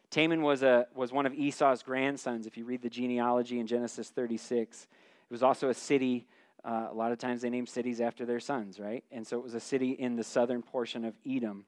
[0.10, 4.10] Taman was, a, was one of Esau's grandsons, if you read the genealogy in Genesis
[4.10, 4.84] 36.
[4.84, 6.28] It was also a city.
[6.65, 9.04] Uh, a lot of times they name cities after their sons, right?
[9.12, 11.65] And so it was a city in the southern portion of Edom.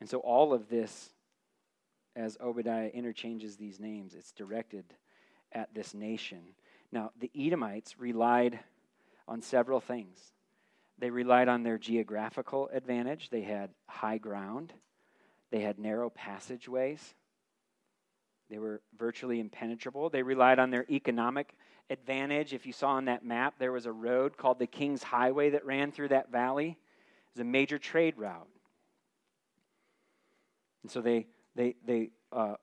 [0.00, 1.10] And so all of this,
[2.16, 4.84] as Obadiah interchanges these names, it's directed
[5.52, 6.40] at this nation.
[6.92, 8.60] Now, the Edomites relied
[9.26, 10.18] on several things.
[10.98, 14.72] They relied on their geographical advantage, they had high ground,
[15.50, 17.14] they had narrow passageways,
[18.52, 20.10] they were virtually impenetrable.
[20.10, 21.54] They relied on their economic
[21.88, 22.52] advantage.
[22.52, 25.64] If you saw on that map, there was a road called the King's Highway that
[25.64, 26.68] ran through that valley.
[26.68, 28.50] It was a major trade route.
[30.82, 32.56] And so they, they, they uh,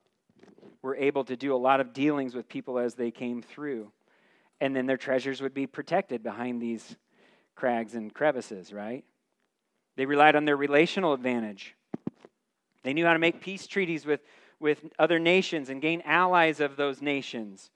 [0.84, 3.92] were able to do a lot of dealings with people as they came through
[4.62, 6.98] and then their treasures would be protected behind these
[7.56, 9.04] crags and crevices, right?
[9.96, 11.76] They relied on their relational advantage.
[12.84, 14.22] They knew how to make peace treaties with,
[14.60, 17.70] with other nations and gain allies of those nations.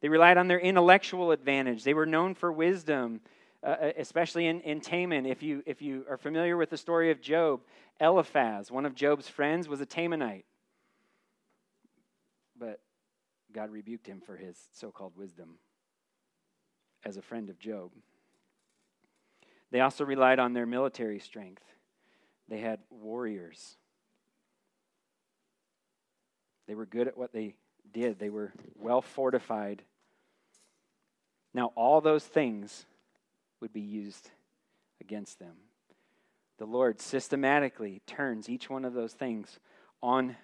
[0.00, 1.84] They relied on their intellectual advantage.
[1.84, 3.20] They were known for wisdom,
[3.62, 5.28] uh, uh especially in, in Teman.
[5.28, 7.60] If you, if you are familiar with the story of Job,
[8.00, 10.44] Eliphaz, one of Job's friends, was a Temanite.
[12.58, 12.80] But
[13.52, 15.58] God rebuked him for his so called wisdom
[17.04, 17.90] as a friend of Job.
[19.70, 21.62] They also relied on their military strength.
[22.48, 23.76] They had warriors.
[26.66, 27.54] They were good at what they
[27.92, 29.82] did, they were well fortified.
[31.52, 32.86] Now, all those things
[33.60, 34.30] would be used
[35.00, 35.56] against them.
[36.58, 39.58] The Lord systematically turns each one of those things
[40.02, 40.36] on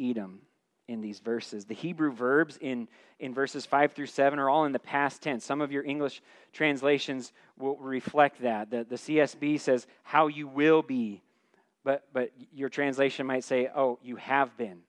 [0.00, 0.42] Edom
[0.88, 1.64] in these verses.
[1.64, 2.88] The Hebrew verbs in,
[3.20, 5.44] in verses 5 through 7 are all in the past tense.
[5.44, 8.70] Some of your English translations will reflect that.
[8.70, 11.22] The, the CSB says, how you will be,
[11.84, 14.80] but, but your translation might say, oh, you have been,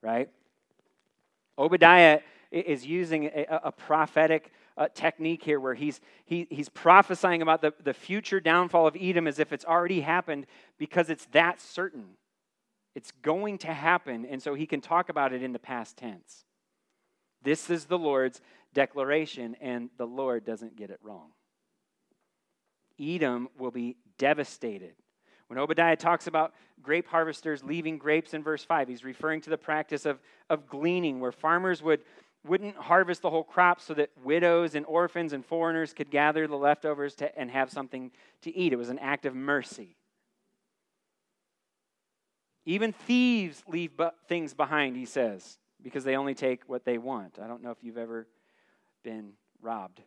[0.00, 0.28] right?
[1.58, 7.60] Obadiah is using a, a prophetic uh, technique here where he's, he, he's prophesying about
[7.60, 10.46] the, the future downfall of Edom as if it's already happened
[10.78, 12.16] because it's that certain.
[12.94, 16.44] It's going to happen, and so he can talk about it in the past tense.
[17.42, 18.40] This is the Lord's
[18.74, 21.30] declaration, and the Lord doesn't get it wrong.
[23.00, 24.94] Edom will be devastated.
[25.48, 29.58] When Obadiah talks about grape harvesters leaving grapes in verse 5, he's referring to the
[29.58, 32.00] practice of, of gleaning, where farmers would,
[32.46, 36.56] wouldn't harvest the whole crop so that widows and orphans and foreigners could gather the
[36.56, 38.10] leftovers to, and have something
[38.42, 38.72] to eat.
[38.72, 39.96] It was an act of mercy.
[42.64, 43.92] Even thieves leave
[44.28, 47.38] things behind, he says, because they only take what they want.
[47.42, 48.28] I don't know if you've ever
[49.02, 50.00] been robbed.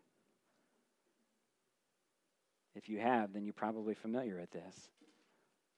[2.75, 4.89] If you have, then you're probably familiar with this.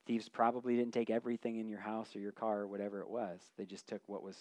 [0.06, 3.40] Thieves probably didn't take everything in your house or your car or whatever it was,
[3.58, 4.38] they just took what was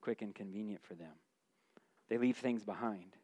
[0.00, 1.12] quick and convenient for them.
[2.08, 3.16] They leave things behind.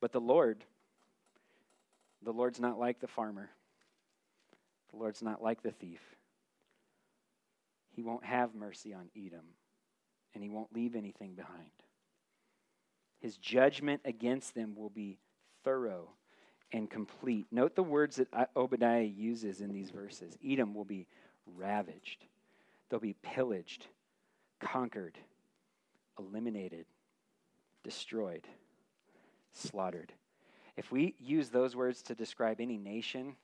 [0.00, 0.64] But the Lord,
[2.22, 3.50] the Lord's not like the farmer.
[4.94, 6.00] The Lord's not like the thief.
[7.90, 9.46] He won't have mercy on Edom,
[10.34, 11.70] and he won't leave anything behind.
[13.20, 15.18] His judgment against them will be
[15.64, 16.10] thorough
[16.72, 17.46] and complete.
[17.50, 21.06] Note the words that Obadiah uses in these verses Edom will be
[21.56, 22.24] ravaged,
[22.88, 23.86] they'll be pillaged,
[24.60, 25.18] conquered,
[26.18, 26.86] eliminated,
[27.82, 28.46] destroyed,
[29.52, 30.12] slaughtered.
[30.76, 33.36] If we use those words to describe any nation,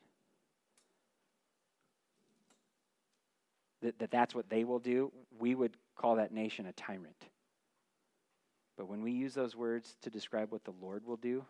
[3.82, 7.24] that, that that's what they will do, we would call that nation a tyrant.
[8.76, 11.44] But when we use those words to describe what the Lord will do,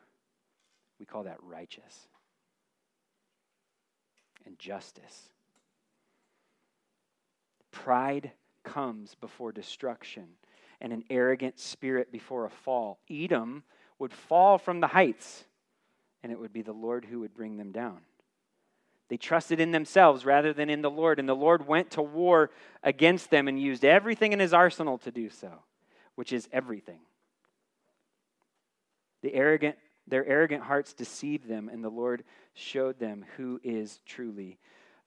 [0.98, 2.08] we call that righteous
[4.46, 5.28] and justice.
[7.70, 8.32] Pride
[8.64, 10.26] comes before destruction,
[10.80, 12.98] and an arrogant spirit before a fall.
[13.10, 13.62] Edom
[13.98, 15.44] would fall from the heights,
[16.22, 18.00] and it would be the Lord who would bring them down.
[19.10, 22.50] They trusted in themselves rather than in the Lord, and the Lord went to war
[22.82, 25.50] against them and used everything in his arsenal to do so,
[26.14, 27.00] which is everything.
[29.22, 34.58] The arrogant their arrogant hearts deceived them, and the Lord showed them who is truly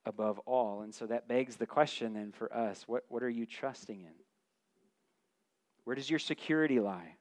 [0.05, 0.81] above all.
[0.81, 4.13] And so that begs the question then for us what, what are you trusting in?
[5.83, 7.15] Where does your security lie?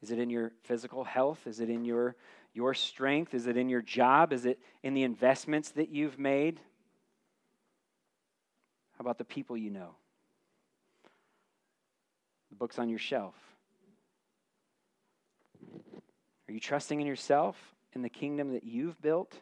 [0.00, 1.46] Is it in your physical health?
[1.46, 2.16] Is it in your,
[2.52, 3.34] your strength?
[3.34, 4.32] Is it in your job?
[4.32, 6.60] Is it in the investments that you've made?
[8.96, 9.94] How about the people you know?
[12.50, 13.34] The books on your shelf?
[16.48, 17.56] Are you trusting in yourself,
[17.92, 19.34] in the kingdom that you've built?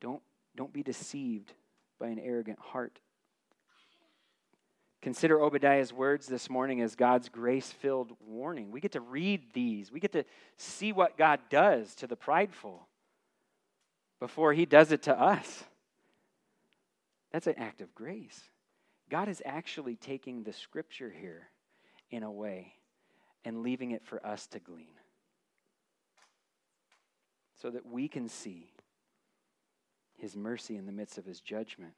[0.00, 0.22] Don't,
[0.56, 1.52] don't be deceived
[1.98, 2.98] by an arrogant heart.
[5.06, 8.72] Consider Obadiah's words this morning as God's grace filled warning.
[8.72, 10.24] We get to read these, we get to
[10.56, 12.88] see what God does to the prideful
[14.18, 15.62] before he does it to us.
[17.30, 18.50] That's an act of grace.
[19.08, 21.50] God is actually taking the scripture here
[22.10, 22.72] in a way
[23.44, 24.98] and leaving it for us to glean
[27.62, 28.72] so that we can see
[30.16, 31.94] his mercy in the midst of his judgment.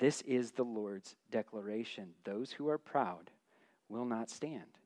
[0.00, 2.08] This is the Lord's declaration.
[2.24, 3.30] Those who are proud
[3.88, 4.78] will not stand,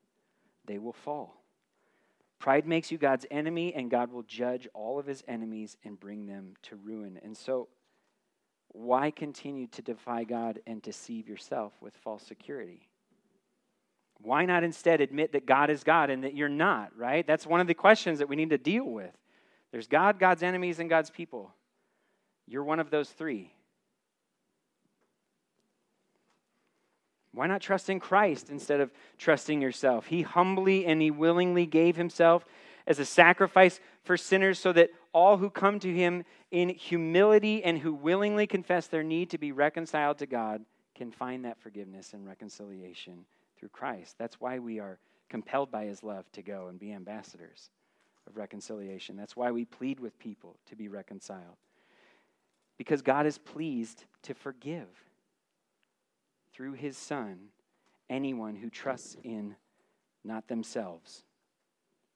[0.65, 1.41] they will fall.
[2.37, 6.27] Pride makes you God's enemy, and God will judge all of his enemies and bring
[6.27, 7.17] them to ruin.
[7.23, 7.69] And so,
[8.73, 12.89] why continue to defy God and deceive yourself with false security?
[14.21, 17.25] Why not instead admit that God is God and that you're not, right?
[17.25, 19.15] That's one of the questions that we need to deal with.
[19.71, 21.53] There's God, God's enemies, and God's people.
[22.47, 23.53] You're one of those three.
[27.35, 30.07] Why not trust in Christ instead of trusting yourself?
[30.07, 32.45] He humbly and he willingly gave himself
[32.87, 37.79] as a sacrifice for sinners so that all who come to him in humility and
[37.79, 42.25] who willingly confess their need to be reconciled to God can find that forgiveness and
[42.25, 43.25] reconciliation
[43.57, 44.15] through Christ.
[44.17, 44.97] That's why we are
[45.29, 47.69] compelled by his love to go and be ambassadors
[48.27, 49.17] of reconciliation.
[49.17, 51.57] That's why we plead with people to be reconciled.
[52.77, 54.87] Because God is pleased to forgive
[56.55, 57.49] through his Son
[58.09, 59.55] anyone who trusts in
[60.23, 61.23] not themselves,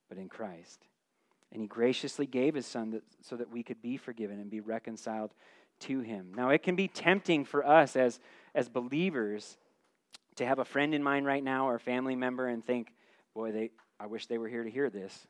[0.08, 0.86] but in Christ.
[1.52, 4.60] And he graciously gave his Son that, so that we could be forgiven and be
[4.60, 5.32] reconciled
[5.82, 6.32] to him.
[6.36, 8.20] Now, it can be tempting for us as,
[8.54, 9.58] as believers
[10.36, 12.94] to have a friend in mind right now or a family member and think,
[13.34, 15.28] boy, they, I wish they were here to hear this.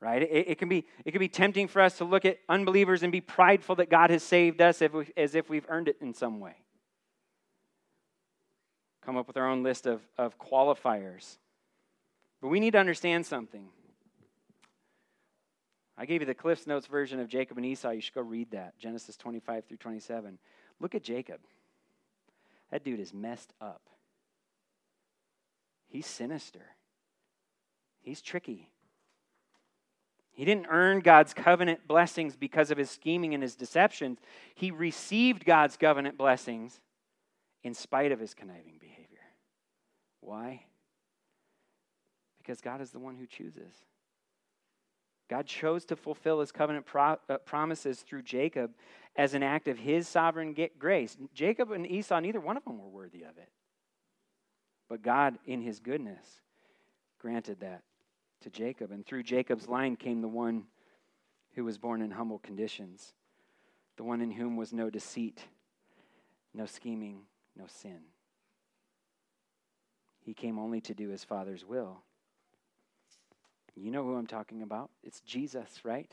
[0.00, 0.22] Right?
[0.22, 3.12] It, it, can be, it can be tempting for us to look at unbelievers and
[3.12, 6.12] be prideful that God has saved us as, we, as if we've earned it in
[6.12, 6.56] some way.
[9.04, 11.36] Come up with our own list of, of qualifiers.
[12.40, 13.68] But we need to understand something.
[15.96, 17.90] I gave you the CliffsNotes version of Jacob and Esau.
[17.90, 20.38] You should go read that, Genesis 25 through 27.
[20.80, 21.40] Look at Jacob.
[22.70, 23.82] That dude is messed up.
[25.86, 26.64] He's sinister.
[28.00, 28.70] He's tricky.
[30.32, 34.18] He didn't earn God's covenant blessings because of his scheming and his deceptions.
[34.54, 36.80] He received God's covenant blessings
[37.62, 39.18] in spite of his conniving behavior.
[40.20, 40.64] Why?
[42.38, 43.74] Because God is the one who chooses.
[45.30, 48.72] God chose to fulfill his covenant pro- uh, promises through Jacob
[49.16, 51.16] as an act of his sovereign grace.
[51.32, 53.48] Jacob and Esau, neither one of them were worthy of it.
[54.88, 56.42] But God, in his goodness,
[57.18, 57.82] granted that
[58.42, 58.90] to Jacob.
[58.90, 60.64] And through Jacob's line came the one
[61.54, 63.14] who was born in humble conditions,
[63.96, 65.44] the one in whom was no deceit,
[66.52, 67.22] no scheming,
[67.56, 68.00] no sin.
[70.24, 72.02] He came only to do his Father's will.
[73.74, 74.90] You know who I'm talking about?
[75.02, 76.10] It's Jesus, right?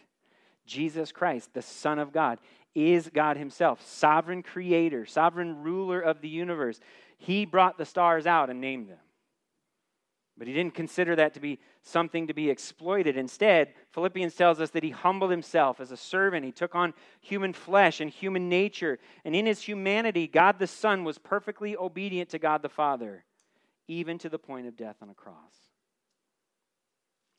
[0.66, 2.40] Jesus Christ, the Son of God,
[2.76, 6.80] is God Himself, sovereign creator, sovereign ruler of the universe.
[7.18, 9.00] He brought the stars out and named them.
[10.40, 13.18] But he didn't consider that to be something to be exploited.
[13.18, 16.46] Instead, Philippians tells us that he humbled himself as a servant.
[16.46, 19.00] He took on human flesh and human nature.
[19.26, 23.26] And in his humanity, God the Son was perfectly obedient to God the Father,
[23.90, 25.36] even to the point of death on a cross,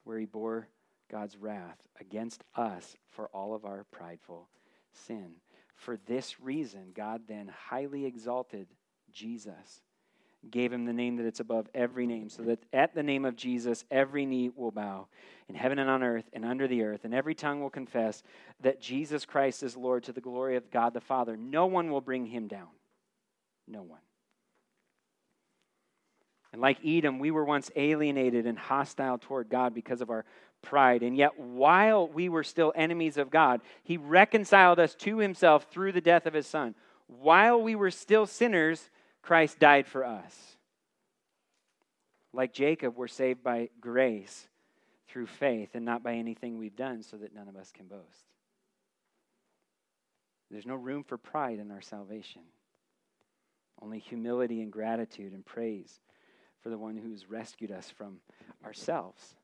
[0.05, 0.69] where he bore
[1.11, 4.47] God's wrath against us for all of our prideful
[4.93, 5.37] sin.
[5.75, 8.69] For this reason, God then highly exalted
[9.11, 9.81] Jesus
[10.49, 13.37] gave him the name that it's above every name, so that at the name of
[13.37, 15.07] Jesus, every knee will bow
[15.49, 18.23] in heaven and on earth and under the earth, and every tongue will confess
[18.61, 21.37] that Jesus Christ is Lord to the glory of God the Father.
[21.37, 22.69] No one will bring him down.
[23.69, 24.01] No one.
[26.53, 30.25] And like Edom, we were once alienated and hostile toward God because of our
[30.63, 31.03] pride.
[31.03, 35.93] And yet, while we were still enemies of God, He reconciled us to Himself through
[35.93, 36.75] the death of His Son.
[37.07, 38.91] While we were still sinners,
[39.23, 40.57] Christ died for us.
[42.33, 44.47] Like Jacob, we're saved by grace
[45.09, 48.27] through faith and not by anything we've done so that none of us can boast.
[50.51, 52.43] There's no room for pride in our salvation,
[53.81, 56.01] only humility and gratitude and praise
[56.63, 58.19] for the one who's rescued us from
[58.65, 59.35] ourselves.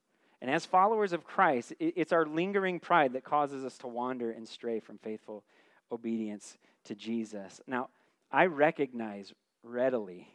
[0.40, 4.46] And as followers of Christ, it's our lingering pride that causes us to wander and
[4.46, 5.44] stray from faithful
[5.90, 7.60] obedience to Jesus.
[7.66, 7.88] Now,
[8.30, 9.32] I recognize
[9.66, 10.28] readily,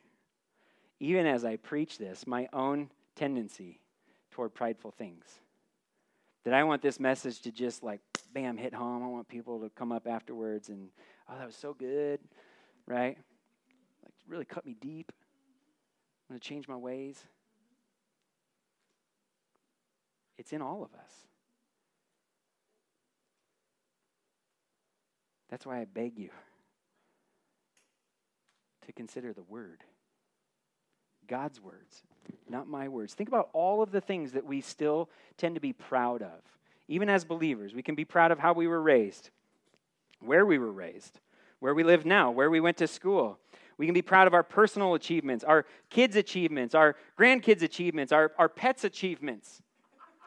[1.00, 3.80] even as I preach this, my own tendency
[4.32, 5.26] toward prideful things.
[6.44, 8.02] That I want this message to just like,
[8.34, 9.04] bam, hit home.
[9.04, 10.90] I want people to come up afterwards and,
[11.30, 12.20] oh, that was so good,
[12.88, 13.18] right?
[14.04, 15.12] Like, really cut me deep.
[16.30, 17.24] I'm going to change my ways.
[20.38, 21.12] It's in all of us.
[25.50, 26.30] That's why I beg you
[28.86, 29.84] to consider the Word.
[31.28, 32.04] God's words,
[32.50, 33.14] not my words.
[33.14, 36.42] Think about all of the things that we still tend to be proud of.
[36.88, 39.30] Even as believers, we can be proud of how we were raised,
[40.20, 41.20] where we were raised,
[41.60, 43.40] where we live now, where we went to school.
[43.78, 48.34] We can be proud of our personal achievements, our kids' achievements, our grandkids' achievements, our,
[48.38, 49.62] our pets' achievements,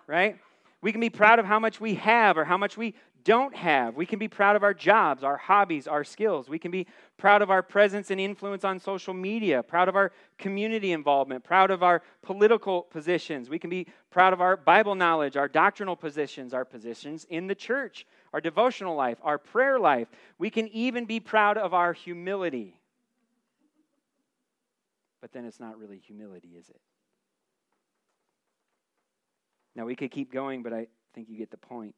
[0.06, 0.38] right?
[0.80, 2.94] We can be proud of how much we have or how much we
[3.24, 3.96] don't have.
[3.96, 6.48] We can be proud of our jobs, our hobbies, our skills.
[6.48, 10.12] We can be proud of our presence and influence on social media, proud of our
[10.38, 13.48] community involvement, proud of our political positions.
[13.48, 17.54] We can be proud of our Bible knowledge, our doctrinal positions, our positions in the
[17.54, 20.08] church, our devotional life, our prayer life.
[20.38, 22.78] We can even be proud of our humility.
[25.22, 26.80] But then it's not really humility, is it?
[29.74, 31.94] Now, we could keep going, but I think you get the point.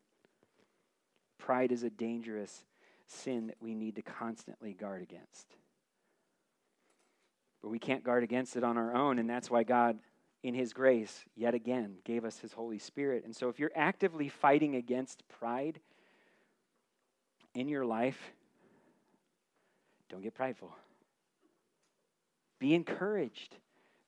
[1.39, 2.65] Pride is a dangerous
[3.07, 5.47] sin that we need to constantly guard against.
[7.63, 9.99] But we can't guard against it on our own, and that's why God,
[10.43, 13.25] in His grace, yet again, gave us His Holy Spirit.
[13.25, 15.81] And so if you're actively fighting against pride
[17.55, 18.19] in your life,
[20.09, 20.71] don't get prideful.
[22.59, 23.57] Be encouraged.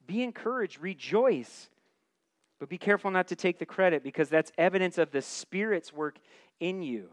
[0.06, 0.80] Be encouraged.
[0.80, 1.68] Rejoice.
[2.58, 6.18] But be careful not to take the credit because that's evidence of the Spirit's work
[6.60, 7.10] in you.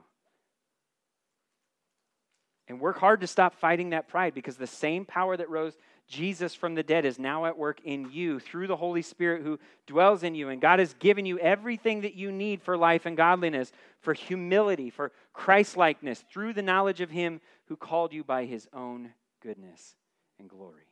[2.67, 6.53] And work hard to stop fighting that pride because the same power that rose Jesus
[6.53, 10.23] from the dead is now at work in you through the Holy Spirit who dwells
[10.23, 10.49] in you.
[10.49, 14.89] And God has given you everything that you need for life and godliness, for humility,
[14.89, 19.95] for Christlikeness, through the knowledge of Him who called you by His own goodness
[20.39, 20.87] and glory.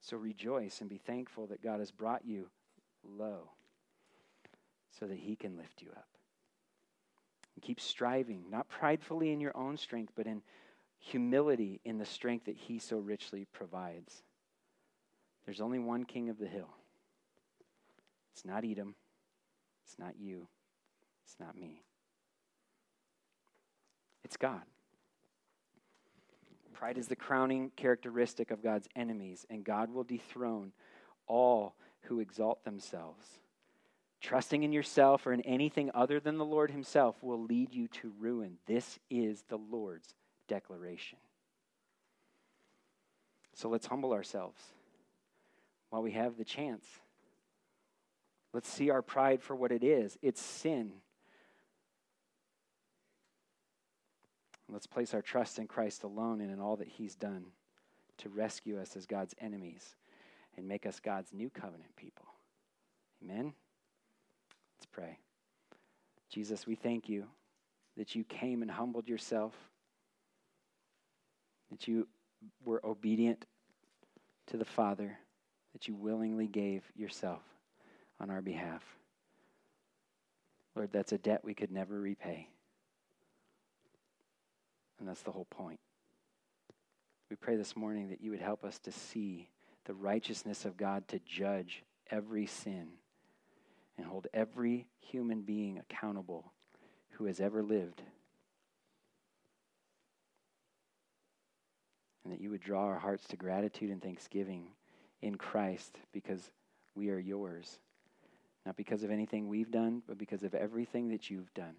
[0.00, 2.50] So rejoice and be thankful that God has brought you
[3.02, 3.50] low
[4.98, 6.08] so that He can lift you up.
[7.54, 10.42] And keep striving, not pridefully in your own strength, but in
[10.98, 14.22] humility in the strength that He so richly provides.
[15.44, 16.70] There's only one king of the hill.
[18.32, 18.94] It's not Edom.
[19.86, 20.48] It's not you.
[21.24, 21.82] It's not me.
[24.24, 24.62] It's God.
[26.72, 30.72] Pride is the crowning characteristic of God's enemies, and God will dethrone
[31.26, 33.38] all who exalt themselves
[34.24, 38.10] Trusting in yourself or in anything other than the Lord Himself will lead you to
[38.18, 38.56] ruin.
[38.64, 40.14] This is the Lord's
[40.48, 41.18] declaration.
[43.52, 44.58] So let's humble ourselves
[45.90, 46.86] while we have the chance.
[48.54, 50.92] Let's see our pride for what it is it's sin.
[54.70, 57.44] Let's place our trust in Christ alone and in all that He's done
[58.16, 59.96] to rescue us as God's enemies
[60.56, 62.24] and make us God's new covenant people.
[63.22, 63.52] Amen?
[64.78, 65.18] Let's pray.
[66.30, 67.26] Jesus, we thank you
[67.96, 69.54] that you came and humbled yourself,
[71.70, 72.08] that you
[72.64, 73.46] were obedient
[74.48, 75.16] to the Father,
[75.72, 77.42] that you willingly gave yourself
[78.20, 78.82] on our behalf.
[80.74, 82.48] Lord, that's a debt we could never repay.
[84.98, 85.78] And that's the whole point.
[87.30, 89.48] We pray this morning that you would help us to see
[89.84, 92.88] the righteousness of God to judge every sin
[93.96, 96.52] and hold every human being accountable
[97.10, 98.02] who has ever lived.
[102.24, 104.68] And that you would draw our hearts to gratitude and thanksgiving
[105.22, 106.50] in Christ because
[106.94, 107.78] we are yours.
[108.64, 111.74] Not because of anything we've done, but because of everything that you've done,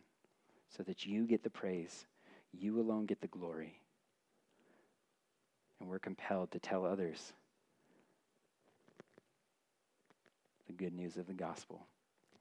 [0.69, 2.05] so that you get the praise.
[2.53, 3.79] You alone get the glory.
[5.79, 7.33] And we're compelled to tell others
[10.67, 11.85] the good news of the gospel.